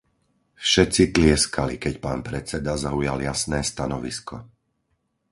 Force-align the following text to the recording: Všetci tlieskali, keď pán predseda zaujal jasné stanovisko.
Všetci 0.67 1.03
tlieskali, 1.15 1.75
keď 1.83 1.93
pán 2.05 2.19
predseda 2.27 2.73
zaujal 2.85 3.19
jasné 3.29 3.59
stanovisko. 3.71 4.35